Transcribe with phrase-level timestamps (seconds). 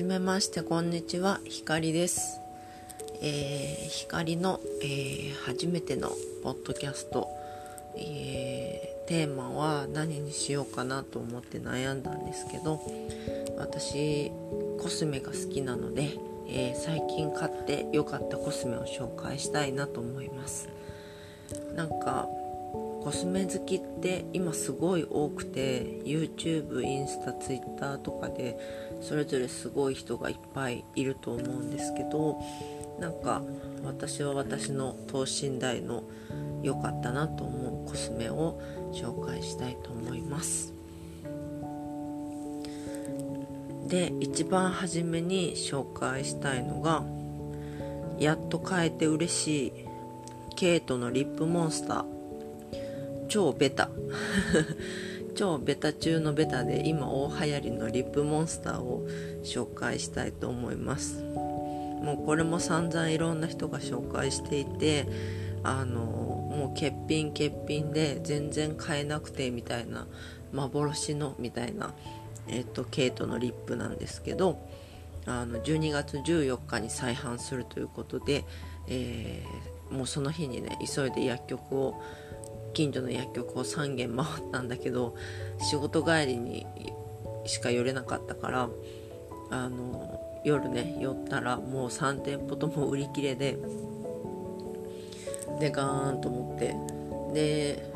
[0.00, 1.40] じめましてこんにちは。
[1.44, 2.40] ひかりです。
[3.20, 6.10] えー、光の、えー、初めての
[6.42, 7.28] ポッドキャスト、
[7.96, 12.80] えー、テーマは何にしようかなと思って悩んだんですけど
[13.58, 14.32] 私
[14.80, 16.16] コスメが好きなので、
[16.48, 20.70] え最近買って良かったコスメを紹介したいなと思います。
[21.76, 22.26] なんか
[23.02, 28.58] コスメ好きって今すごい多くて YouTube インスタ Twitter とかで
[29.00, 32.38] それぞれすごい人がいっぱいいると思うんですけど
[32.98, 33.42] なんか
[33.84, 36.04] 私は私の等身大の
[36.62, 38.60] 良かったなと思うコスメを
[38.92, 40.74] 紹介したいと思います。
[43.88, 47.02] で一番初めに紹介したいのが
[48.20, 49.72] やっと買えて嬉しい
[50.54, 52.19] ケイトのリップモンスター。
[53.30, 53.88] 超ベタ。
[55.36, 59.06] 超ベタ中のベタで今大流行りのリップモンスターを
[59.44, 61.22] 紹介したいと思います。
[61.22, 65.06] もうこれも散々いろんな人が紹介していて
[65.62, 70.06] あのもう欠品欠品で全然買えなくてみたいな
[70.52, 71.94] 幻のみたいな、
[72.48, 74.58] えっと、ケイトのリップなんですけど
[75.26, 78.44] あの12月14日に再販するということで、
[78.88, 82.02] えー、もうその日にね急いで薬局を
[82.72, 85.14] 近所の薬局を3軒回ったんだけど
[85.58, 86.66] 仕事帰りに
[87.46, 88.68] しか寄れなかったから
[89.50, 93.58] あの夜ね寄ったらもう3店舗とも売り切れで
[95.58, 96.76] でガーンと思って
[97.34, 97.90] で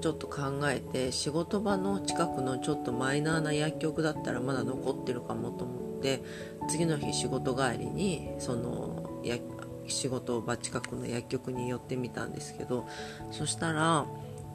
[0.00, 6.22] ちょっと考えて仕事場の近くのちょっとマイナーな薬局だったらまだ残ってるかもと思って
[6.68, 9.57] 次の日仕事帰りにその薬局
[9.88, 12.86] 仕事場近くの薬局に寄ってみたんですけど
[13.30, 14.06] そしたら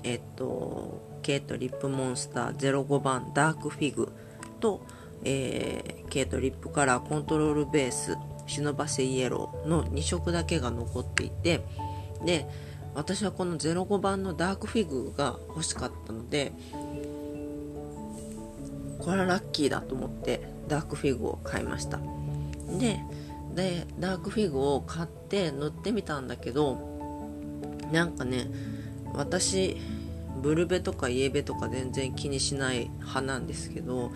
[0.03, 4.11] えっとケイトリップモンスター05番ダークフィグ
[4.59, 4.85] と
[5.25, 11.61] えー、ケイトリップカラーコントロールベース忍ばせイエローの2色だけが残っていて
[12.25, 12.45] で
[12.93, 16.51] 私はこの05番のダークフィグが欲しかったので
[18.99, 21.99] これはラッキーだと思ってダークフィグを買いました。
[22.79, 22.99] で
[23.55, 26.77] でダークフィグを買って塗ってみたんだけど
[27.91, 28.47] なんかね
[29.13, 29.77] 私
[30.41, 34.11] ブルベとかイエベとか全然気にしない派なんですけど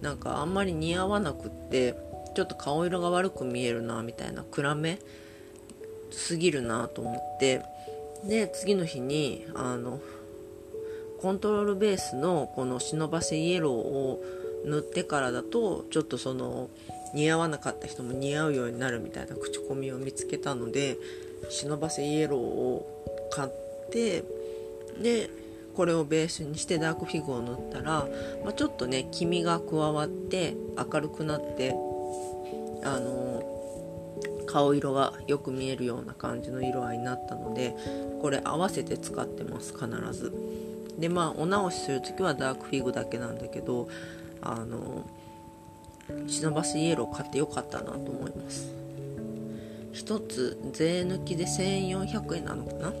[0.00, 1.96] なんかあんまり似合わなくって
[2.34, 4.98] ちょっと顔色が悪く見えるなみたいな暗め
[6.10, 7.62] すぎるなと思って
[8.24, 10.00] で次の日にあの
[11.20, 14.22] コントロールベースのこの忍ばせイエローを
[14.64, 16.68] 塗ってからだとちょっとその
[17.14, 20.96] 似合わなかった人も似合うようになるみたいな口コミを見つけたので
[21.50, 23.50] 忍ばせイエローを買っ
[23.90, 24.24] て
[25.00, 25.30] で
[25.74, 28.08] これをベースにしてダークフィグを塗ったら、
[28.44, 31.70] まあ、ちょっとね黄身が加わって明るくなって
[32.82, 33.44] あの
[34.46, 37.76] 顔色がよく見えるような感じの色合いになったので
[38.20, 40.32] これ合わせて使ってます必ず。
[40.98, 43.88] でまあお直しする時はダークフィグだけなんだけど
[44.40, 45.08] あの
[46.26, 48.68] 忍ばしイエロー買ってよかったなと思います。
[49.92, 52.92] 1つ税抜きで1400円なのかな？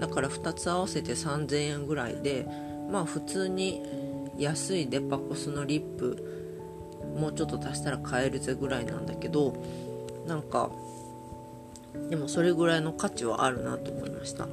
[0.00, 2.46] だから2つ合わせて3000円ぐらいで
[2.90, 3.82] まあ普通に
[4.38, 6.16] 安いデパコスのリップ
[7.18, 9.54] もうちょっと足したら買えるぜぐらいなんだけど
[10.26, 10.70] なんか
[12.08, 14.46] でもそれぐらいの価値はあるなと思いました。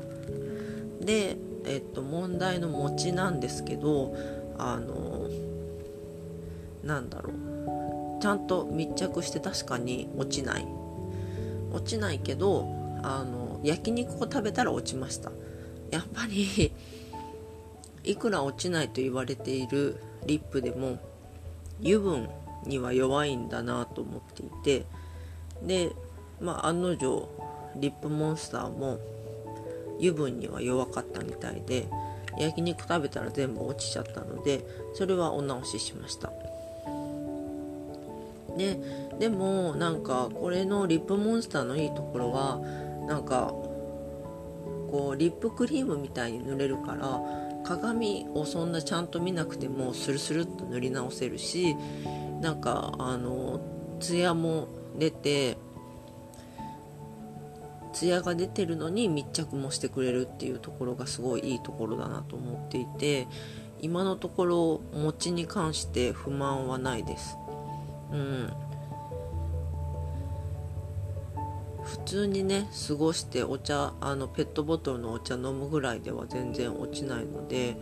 [1.02, 4.14] でえっと問題の餅なんですけど
[4.58, 5.30] あの
[6.84, 7.47] なんだろう。
[8.20, 10.66] ちゃんと密着して確かに落ちない。
[11.72, 12.66] 落ちないけど
[13.04, 15.32] あの焼肉を食べたら落ちました。
[15.92, 16.72] やっぱり
[18.04, 20.98] いくら落ちないと言われているリップでも
[21.82, 22.30] 油分
[22.66, 24.86] には弱いんだなと思っていて
[25.62, 25.92] で
[26.40, 27.30] まあ案の定
[27.76, 29.00] リップモンスターも
[29.98, 31.88] 油分には弱かったみたいで
[32.38, 36.32] 焼肉食べたら全部落ちちゃったのでそれはお直ししました。
[38.58, 38.80] で
[39.20, 42.60] でもなんかこれのリップモンスターのいいところは
[43.08, 43.54] なんか
[44.92, 47.22] こうリップクリームみたいに塗れるから
[47.64, 51.76] 鏡をそんなちゃんと見なくてもスルスルっと塗り直せるし
[52.42, 53.60] なんかあの
[54.00, 54.68] ツヤも
[54.98, 55.58] 出て
[57.94, 63.28] ツヤが出てるのに密着もしてくれるっていうところがすごいいいところだなと思っていて
[63.82, 67.38] 今のところ餅に関して不満はないです。
[68.12, 68.54] うん。
[71.84, 77.78] 普通にね過ごしてお茶あのペットボトルのお茶飲むぐらいでは全然落ちないので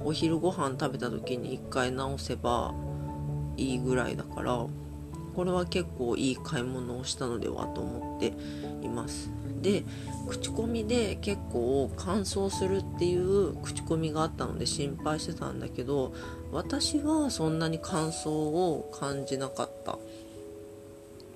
[0.00, 2.74] お昼ご飯食べた時に一回直せば
[3.56, 4.66] いいぐらいだから
[5.34, 8.32] これは結構いい買い物をしたのではと思って
[8.84, 9.30] います。
[9.60, 9.84] で
[10.28, 16.12] 口コミで結構乾燥するっていう口コミがあったので心配してたんだけど
[16.52, 19.98] 私はそんなに乾燥を感じなかった。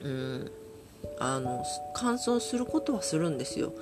[0.02, 0.50] うん。
[1.18, 3.72] あの乾燥することはするんですよ。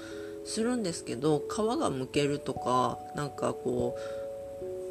[0.45, 3.97] するんですけど皮がむけるとかなんかこ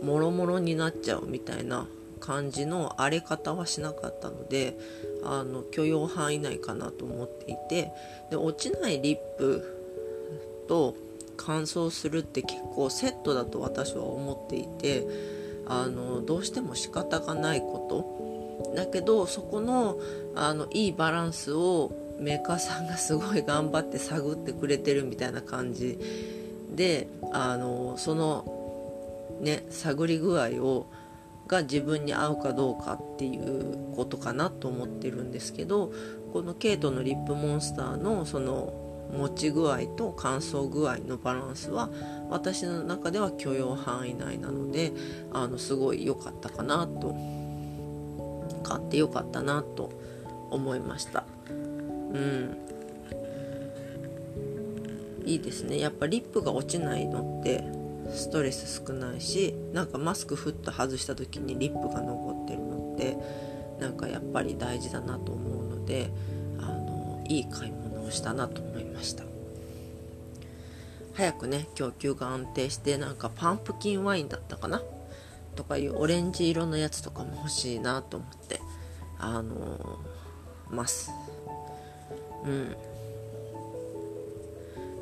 [0.02, 1.88] うもろもろになっちゃうみたいな
[2.20, 4.78] 感じの荒れ方はしなかったので
[5.24, 7.92] あの許容範囲内かなと思っていて
[8.30, 9.64] で落ちないリップ
[10.68, 10.96] と
[11.38, 15.08] 乾燥するって結構セットだと私は思っていて
[15.68, 18.22] あのどうしても仕方がないこと。
[18.76, 19.98] だけどそこの
[20.36, 25.98] あのいいバランスをメーカーさんがすごい頑張って探ってくれてるみたいな感じ
[26.76, 30.86] であのそのね探り具合を
[31.52, 35.92] が自分に合うかどうかっていうことかなと思ってるんですけど
[36.32, 38.74] このケイトのリップモンスターのその
[39.12, 41.90] 持ち具合と乾燥具合のバランスは
[42.30, 44.94] 私の中では許容範囲内なので
[45.34, 47.14] あのすごい良かったかなと
[48.64, 49.92] 買って良かったなと
[50.50, 51.26] 思いました。
[51.50, 52.58] うん。
[55.26, 55.80] いいですね。
[55.80, 57.81] やっぱリップが落ちないのって
[58.14, 63.18] ストレス少ないしなんかマスクふっと外した時にリップが残ってるのって
[63.80, 66.12] なんかやっぱり大事だなと思うので
[66.60, 69.24] あのいい買い物をしたなと思いました。
[71.14, 74.82] 早くね供給が安定してなんかパンプキンワインだったかな？
[75.56, 78.62] とかいうオレンジ色のやつとかも欲しいなと思って
[79.20, 80.00] あの
[80.70, 81.12] ます。
[82.46, 82.76] うん。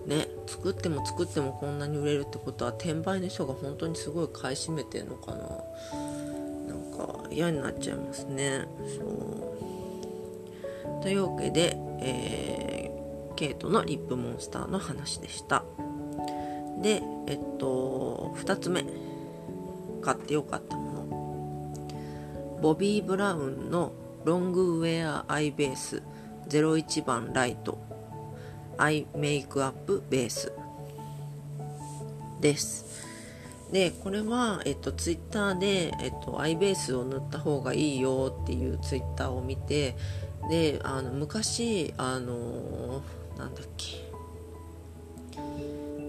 [0.10, 5.38] ね作っても作ってもこんなに売れるってことは転売の人が本当にすごい買い占めてんのかな。
[5.38, 8.66] なんか嫌になっちゃいますね。
[8.98, 11.04] そう。
[11.04, 15.64] というわけで、えー、ケイトのリップモンスターの話でした。
[16.82, 18.84] でえっと2つ目。
[20.02, 22.60] 買ってよかったもの。
[22.62, 23.92] ボビー・ブラウンの
[24.24, 26.02] ロングウェアアイベース。
[26.50, 27.89] 01番ライト。
[28.80, 30.52] アイメイクアップベース
[32.42, 32.90] です。
[33.72, 39.96] でこれは、えっと、ツイッターで、えっと、アイベースを塗った方がいいよっていうツイッターを見て
[40.50, 43.04] であの昔あの
[43.38, 43.98] なんだっけ、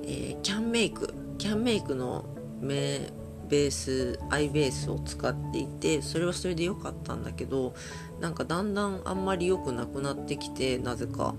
[0.04, 2.24] えー、キャンメイクキャンメイクの
[2.62, 7.74] ベースアイベースを使っていてそれはそれで良かったんだけど
[8.20, 11.34] なんかだんだんあんまり良くなくなってきてなぜか。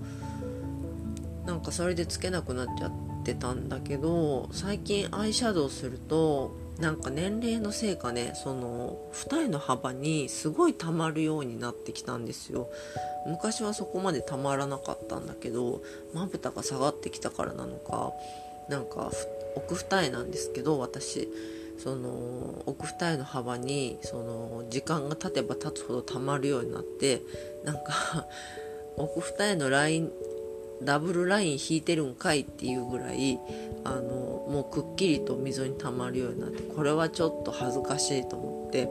[1.46, 2.92] なんかそれでつけなくなっちゃっ
[3.24, 12.70] てたんだけど最近アイシャドウするとなんか年齢のせいかねその二重の幅にすごいたまるようになってきたんですよ。
[13.28, 15.84] 昔はそこまでたまらなかったんだけど
[16.14, 18.14] まぶたが下がってきたからなのか
[18.68, 19.12] なんか
[19.56, 21.30] 奥二重なんですけど私
[21.78, 27.22] その奥二重の幅にその時間が経てば経つほどたまるようになって
[27.64, 28.26] なんか
[28.98, 30.12] 奥二重のライン
[30.84, 33.40] ダブルライン引いてるんかいっていうぐらい
[33.84, 34.02] あの
[34.50, 38.90] もうくっきりと溝にたまるようになってこれはちょっと恥ずかしいと思って。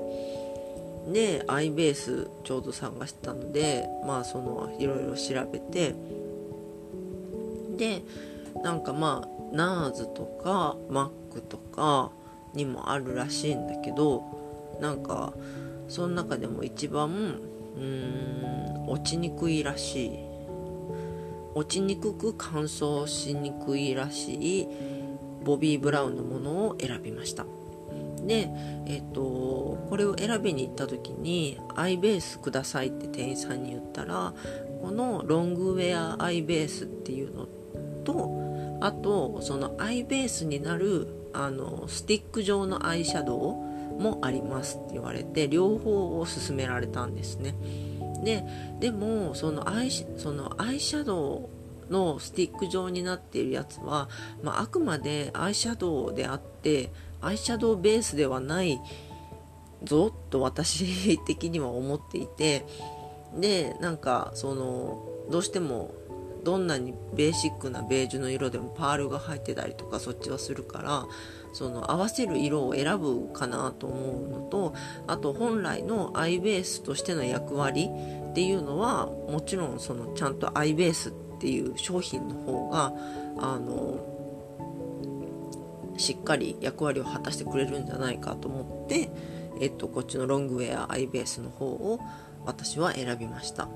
[1.13, 5.95] でアイベースちょうど探したのでまあそのいろいろ調べて。
[7.77, 8.03] で
[8.63, 12.11] なんかまあナーズとかマックとか
[12.53, 14.23] にもあるらしいんだけど
[14.81, 15.33] なんか
[15.89, 17.09] その中でも一番
[17.77, 20.30] うーん落ちにくいらしい。
[21.55, 24.69] 落ちにくく乾燥しにくいらしい
[25.45, 27.47] ボビー・ブラウンのものを選びました。
[28.27, 28.51] で、
[28.87, 29.21] えっと、
[29.89, 34.35] これを選びに行った時にアイベースくださいって店員さんに言ったら
[34.83, 37.47] このロングウェアアイベースっていうの
[38.05, 38.31] と
[38.81, 47.55] あとそのアイベースになるあのスティック状のアイシャドウもありますって言われて両方を勧められたんですね。
[48.25, 48.45] で
[48.81, 51.51] でもそのアイそのアイシャド
[51.89, 54.09] ウのスティック状になっているやつは、
[54.43, 58.81] まあ、あくまでアイシャドウであってアイシャドウベースではない
[59.83, 62.65] ぞと私的には思っていて
[63.37, 65.95] でなんかそのどうしても
[66.45, 71.07] どんなにベーシックなベージュの色でもパールが入ってたりとかそっちはするから
[71.53, 74.75] その合わせる色を選ぶかなと思うのと
[75.07, 77.91] あと本来のアイベースとしての役割
[78.31, 82.93] っていうのはもちろんそのちゃんとアイベースっていう商品の方が
[83.39, 83.99] あの
[85.97, 89.11] しっかり役割を果たしてくれるんじゃないかと思って、
[89.61, 92.01] えっと、こっちのロングウェアアイベースの方を
[92.47, 93.69] 私は選びました。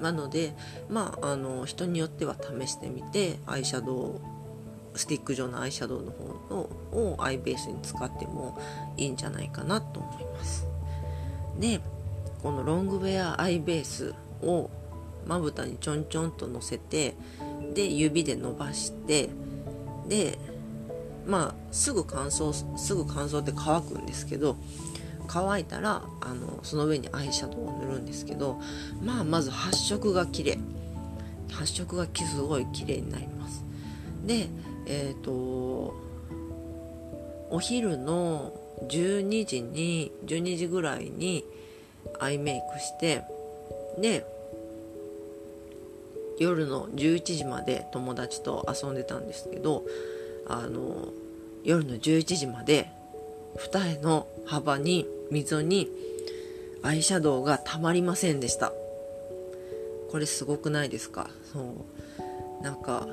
[0.00, 0.54] なので
[0.88, 4.20] まああの人によっては試してみてアイシャドウ
[4.98, 6.60] スティック状のアイシャドウの方の
[7.12, 8.58] をアイベースに使っても
[8.96, 10.66] いいんじゃないかなと思います。
[11.58, 11.80] で
[12.42, 14.70] このロングウェアアイベースを
[15.26, 17.14] まぶたにちょんちょんとのせて
[17.74, 19.28] で指で伸ばして
[20.08, 20.38] で
[21.26, 24.56] まあすぐ乾燥すぐ乾燥って乾くんですけど
[25.26, 28.60] 乾いたらあのその上にアイシャドウを塗るんですけど
[29.02, 30.58] まあまず発色が綺麗。
[31.52, 33.64] 発色がすごい綺麗になります。
[34.24, 34.48] で
[34.88, 35.94] えっ、ー、と
[37.50, 38.52] お昼の
[38.88, 41.44] 12時に12時ぐらいに
[42.20, 43.24] アイメイクして
[43.98, 44.24] で
[46.38, 49.84] 夜の11時まで友達と遊んでたんですけど
[50.46, 51.08] あの
[51.64, 52.90] 夜の11時まで
[53.56, 55.88] 二重の幅に溝に
[56.82, 58.72] アイシャドウがたまりませんでした。
[60.10, 61.28] これすごくないですか？
[61.52, 62.62] そう。
[62.62, 63.06] なんか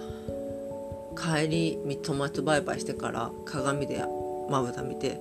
[1.15, 4.03] 帰り友達とバイバイしてから鏡で
[4.49, 5.19] まぶた見て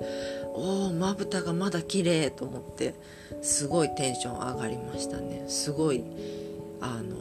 [0.55, 2.95] おおまぶたがまだ綺麗と思って
[3.43, 5.45] すごいテンション上がりましたね。
[5.49, 6.05] すごい
[6.81, 7.17] あの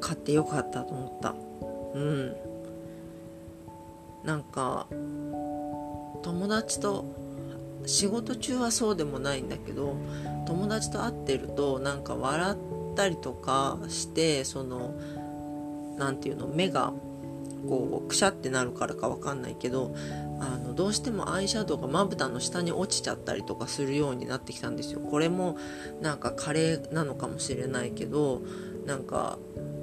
[0.00, 1.34] 買ってよかったと思った。
[1.94, 2.36] うん。
[4.24, 4.86] なんか
[6.22, 7.04] 友達と
[7.86, 9.96] 仕事中はそうでもないんだけど
[10.46, 14.94] 友達と会ってるとなんか笑ったりとかしてその
[15.96, 16.92] 何て言うの目が
[17.66, 19.94] こうくしゃってなるからか分かんないけど
[20.40, 25.00] あのどうしてもアイシャドウがまぶたの下に落ちちゃったりとかするようになってきたんですよ。
[25.00, 25.56] これも
[26.00, 28.42] なんか加齢なのかもしれないけど
[28.86, 29.38] なんか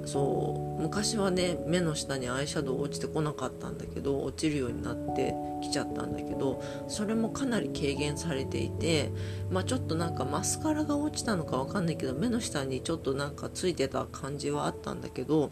[0.06, 9.10] そう昔はね目の下にアイシャドウ落ちてこなかったんだけど落ちるようになってきちゃったんだけどそれもかなり軽減されていて
[9.50, 15.50] まあちょっとなんかマスカラが落ちたのかわかんないけど目の下にちょっとなんかついてた感じはあったんだけど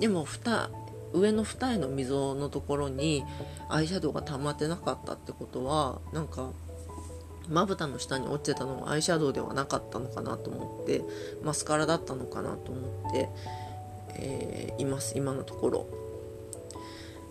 [0.00, 0.24] でも
[1.12, 3.24] 上の二重の溝のところに
[3.68, 6.50] アイシャドウが溜まってなかったってことはなんか
[7.48, 11.02] まぶたの下に落ちてたのはアイシャドウではなかったのかなと思って
[11.42, 13.28] マスカラだったのかなと思って
[14.18, 15.86] えー、います今のところ。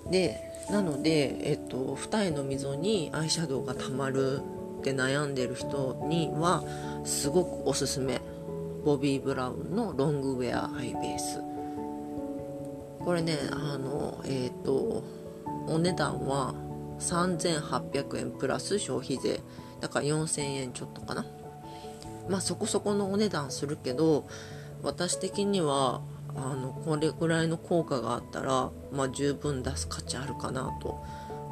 [0.09, 0.37] で
[0.71, 4.41] なので、えっと、二重の溝にアイシャドウがたまる
[4.79, 6.63] って悩んでる人には
[7.05, 8.21] すごくおすすめ。
[8.83, 11.41] ボビー・ブラウンのロングウェアアイベース。
[13.07, 15.01] これねあのえっ、と
[15.65, 16.53] お値段は
[16.99, 19.39] 3800円プラス消費税。
[19.79, 21.25] だから4000円ちょっとかな。
[22.27, 24.27] まあそこそこのお値段するけど
[24.83, 26.01] 私的には
[26.35, 31.01] あのこれぐらいの効果があったら、まあ、十分出す価値あるかなと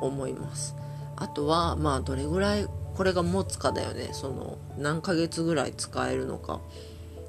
[0.01, 0.75] 思います。
[1.15, 4.09] あとはまあどれぐらいこれが持つかだよね。
[4.11, 6.59] その何ヶ月ぐらい使えるのか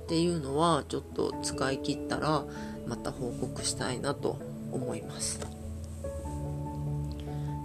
[0.03, 2.45] っていうのはちょっと使い切ったら
[2.87, 4.39] また報告したいなと
[4.73, 5.41] 思います。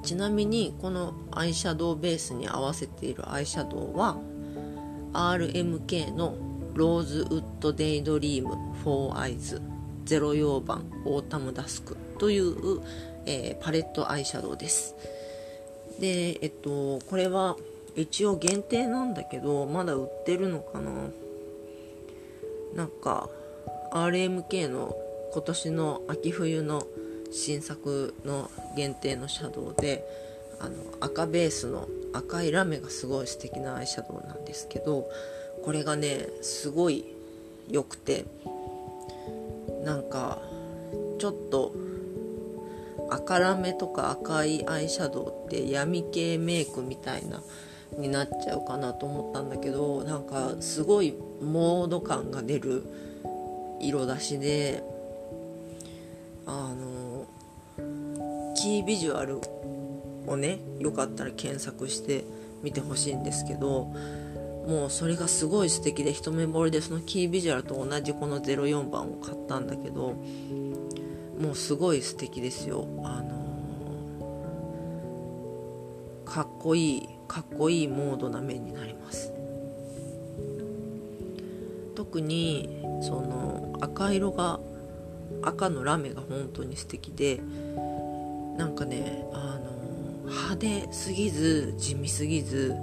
[0.03, 4.17] ちなみにこのアイシャドウベースに合わせているアイシャドウは
[5.13, 6.35] RMK の
[6.73, 9.61] ローズウッドデイドリーム4アイズ
[10.05, 12.81] ゼロ用版オータムダスクという、
[13.25, 14.95] えー、パレットアイシャドウです。
[15.99, 17.55] でえっとこれは
[17.95, 20.91] 一応限定なんだけどまだ売ってるのかな。
[22.75, 23.29] なんか
[23.91, 24.95] RMK の
[25.33, 26.83] 今年の秋冬の
[27.31, 30.05] 新作の限定のシャドウで
[30.59, 35.09] あの赤ベースの赤いラメがすごい素敵なアイシャドウなんですけど
[35.63, 37.05] これがねすごい
[37.69, 38.25] 良くて
[39.83, 40.39] なんか
[41.19, 41.73] ちょっと
[43.09, 47.41] 赤ラメとか赤いアイシャドウって闇系メイクみたいな
[47.97, 52.83] になっちゃうかなと思ったんだけどなんかすごいモード感が出る
[53.81, 54.83] 色出しで
[56.45, 57.25] あの
[58.55, 59.39] キービジュアル
[60.27, 62.25] をねよかったら検索して
[62.63, 63.85] みてほしいんですけど
[64.67, 70.15] もうそれがすごい素敵で一目惚れでそのキービジュアルと同じこの04番を買ったんだけど
[71.41, 72.85] もうすごい素敵ですよ。
[73.03, 73.41] あの、
[76.23, 79.33] かっこいいかっこいいモードな面になります。
[81.95, 84.59] 特にその赤色が
[85.43, 87.41] 赤のラメが本当に素敵で
[88.57, 89.59] なんかねあ
[90.25, 92.75] の派手すぎず地味すぎず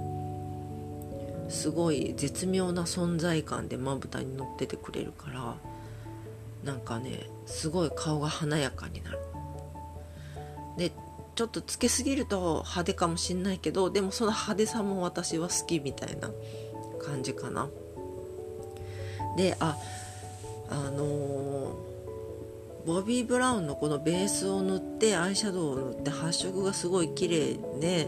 [1.49, 5.55] すごい絶妙な存在感でまぶたに乗っててくれるから
[6.63, 9.19] なんかねすごい顔が華やかになる。
[10.77, 10.91] で
[11.35, 16.29] ちょっとつけすぎると派手かもしんないけどでもその派手さも私は好きみたいな
[17.01, 17.69] 感じかな。
[19.37, 19.77] であ
[20.69, 21.73] あのー、
[22.85, 28.07] ボビー・ブラウンのこのベースを塗ってアイシャドウを塗って発色がすごい綺麗で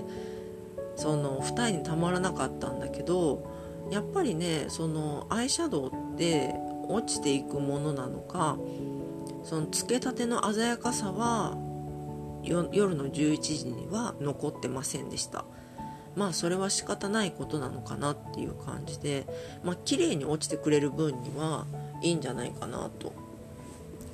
[0.95, 3.49] その二重にたまらなかったんだけど
[3.91, 6.53] やっぱりねそのアイシャドウって
[6.87, 8.57] 落ちていくものなのか
[9.43, 11.57] そのつけたての鮮やかさは
[12.43, 15.45] 夜の11時には残ってませんでした。
[16.15, 19.25] まあそれは仕方ないことなのかなっていう感じで
[19.63, 21.65] まあ綺麗に落ちてくれる分には
[22.01, 23.13] いいんじゃないかなと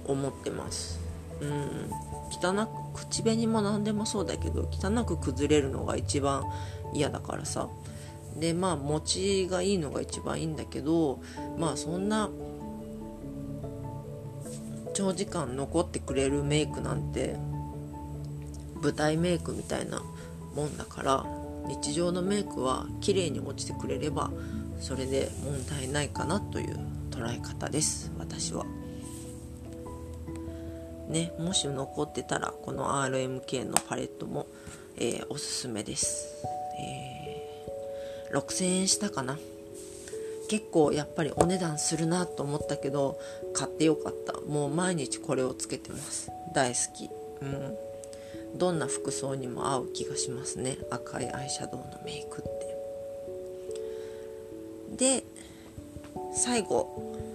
[0.08, 1.00] 思ってます。
[1.42, 1.92] うん。
[2.32, 6.44] 汚く口紅も何でもそうだけど汚く崩れるのが一番
[6.94, 7.70] 嫌だからさ。
[8.40, 11.20] でまあ持ちがいいのが一番いいんだけど
[11.58, 12.30] まあそんな
[14.94, 17.36] 長時間残ってくれるメイクなんて
[18.82, 20.04] 舞台メイクみたいな
[20.56, 21.26] もんだから
[21.68, 24.32] 日常のメイクは綺麗に落ちてくれれば
[24.80, 28.77] それで問題ないかなという捉え方です私は。
[31.08, 34.46] ね、もし残ってたらこの RMK のパレットも、
[34.98, 36.44] えー、おすすめです、
[36.80, 39.38] えー、6000円したかな。
[40.50, 43.20] 結構やっぱりお値段するなと思ったけど
[43.54, 44.40] 買ってよかった。
[44.42, 46.32] もう毎日これをつけてます。
[46.54, 47.10] 大好き。
[47.42, 47.78] うん。
[48.58, 50.78] どんな服装にも合う気がしますね。
[50.90, 52.44] 赤いアイシャドウのメイクっ
[54.98, 55.22] て。
[55.22, 55.24] で
[56.34, 57.27] 最後。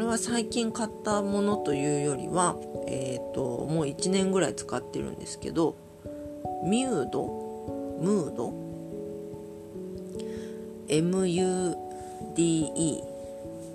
[0.00, 2.56] れは最近買ったものというよりは、
[2.88, 5.76] えーと、もう1年ぐらい使ってるんですけど
[6.64, 7.26] ミュード
[8.00, 8.52] ムード
[10.88, 11.76] MUDE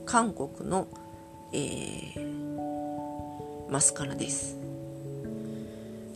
[0.06, 0.88] 韓国の、
[1.54, 4.58] えー、マスカラです。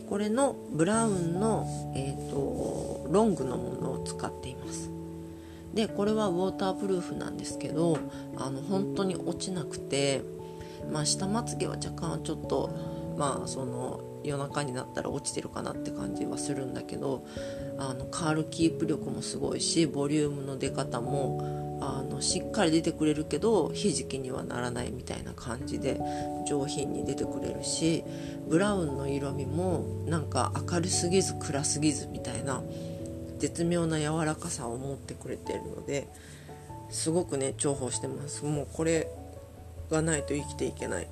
[0.08, 4.90] これのブラウンの、えーと、ロングのものを使っています。
[5.74, 7.98] でこれはウォータープルーフなんですけど
[8.36, 10.22] あの本当に落ちなくて、
[10.90, 12.70] まあ、下まつげは若干ちょっと
[13.16, 17.24] まあその夜中になったら落ちてるかなって感じはするんだけど
[17.78, 25.98] あのカールキープ力もすごいしボリュームの出方もあのしっかり出てくれるけどひじきにはならないみたいな感じで
[26.46, 28.04] 上品に出てくれるし
[28.48, 32.62] ブラウンの色味もなんか明るすぎず暗すぎずみたいな
[33.40, 36.06] 絶妙な柔らかさを持ってくれてるので
[36.90, 38.44] すごくね重宝してます。
[38.44, 39.08] もうこれ
[39.90, 41.08] がないと生きていけない。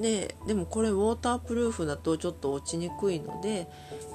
[0.00, 3.66] ででもこれウォータープルーフだとちょっと落ちにくいので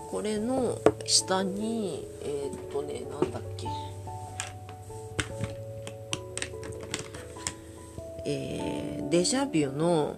[0.10, 3.68] これの下にえー、っとねなんだっけ。
[8.24, 10.16] えー、デジャビュの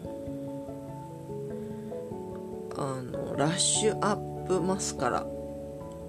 [2.76, 5.26] あのラッシュアップマスカラ。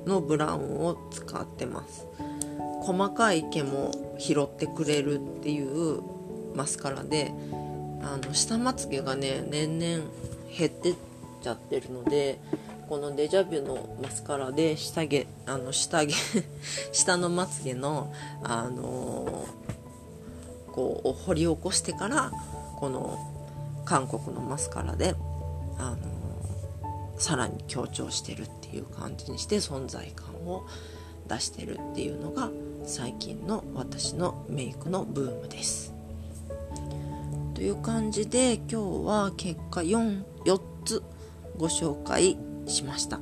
[0.06, 2.06] のブラウンを使ってます。
[2.82, 6.02] 細かい毛も拾ってくれるっていう
[6.54, 7.32] マスカラで
[8.02, 10.10] あの下まつげがね年々
[10.56, 10.94] 減ってっ
[11.42, 12.38] ちゃってるので
[12.88, 16.12] このデジャビュのマスカラで下毛あの下毛
[16.92, 18.12] 下のまつげの
[18.42, 22.30] あのー、こう掘り起こしてから
[22.76, 23.18] この
[23.84, 25.14] 韓国のマスカラで
[25.78, 25.98] あのー、
[27.16, 30.66] さらに強調してるっていう感じにして存在感を
[31.28, 32.50] 出してるっていうのが
[32.84, 35.94] 最近の私のメイクのブームです。
[37.54, 41.02] という感じで今日は結果 4, 4つ
[41.56, 43.20] ご紹介しました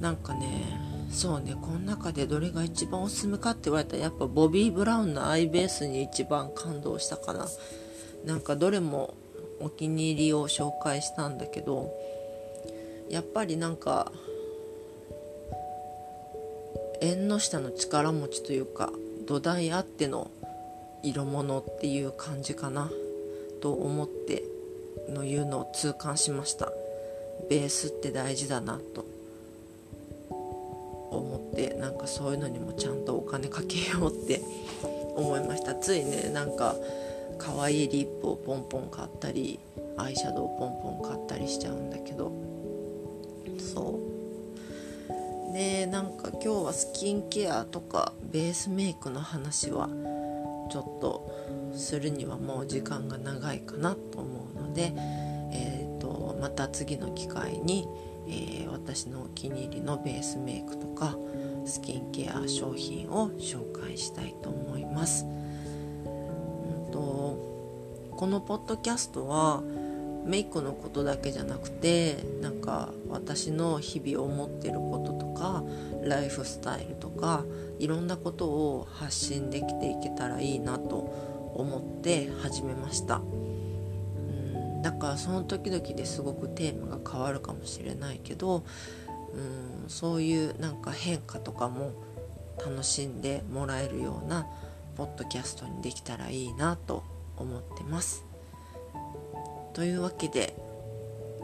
[0.00, 7.46] なんかねそうねこの中でどれが一番おすすめかって言われたらやっぱボビー・ブラウンのアイベースに一番感動したかな
[8.24, 9.14] なんかどれも
[9.60, 11.92] お気に入りを紹介したんだけど
[13.10, 14.12] やっぱりなんか
[17.00, 18.90] 縁の下の力持ちというか
[19.26, 20.30] 土台あっての
[21.02, 22.90] 色物っていう感じかな
[23.60, 24.42] と思って
[25.08, 26.72] のいうのを痛感しました。
[27.48, 29.06] ベースって大事だなと。
[31.10, 34.42] 思ってなんかそういうのにもちゃんとお金かけようって
[35.16, 35.74] 思いました。
[35.74, 36.74] ついねなんか
[37.38, 39.58] 可愛いリップをポンポン買ったり
[39.96, 42.32] アイシャドウポンポン買ったりしちゃうんだけど
[43.58, 44.00] そ
[45.50, 49.88] うでなんか今日はスキンケアとかベースメイクの話は
[50.70, 54.92] ちょっとするにはもう時間が長いかなと思うので、
[55.52, 57.88] えーと、また次の機会に、
[58.26, 61.16] えー、私のお気に入りのベースメイクとか
[61.64, 65.24] スキンケア商品を紹介したいと思います。
[68.18, 69.62] このポッドキャストは
[70.26, 75.62] メイクのことだけじゃなくてなんか私の日々思ってることとか
[76.02, 77.44] ライフスタイルとか
[77.78, 80.96] いろんなことを発信できていけたらいいなと
[81.54, 83.18] 思って始めました。
[83.18, 88.64] うんだからその時々ですごくテーマが変わるかもしれないけど
[89.32, 91.92] うんそういうなんか変化とかも
[92.58, 94.48] 楽しんでもらえるような
[94.96, 97.04] ポッドキャストにできたらいいなと
[97.38, 98.24] 思ってます。
[99.74, 100.56] というわけで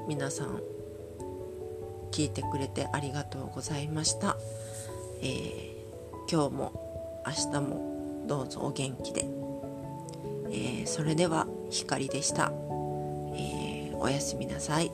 [0.09, 0.61] 皆さん
[2.11, 4.37] 聞いてくれてありがとうございました、
[5.21, 9.25] えー、今日も明日もどうぞお元気で、
[10.51, 12.53] えー、それでは光でした、
[13.35, 14.91] えー、おやすみなさい。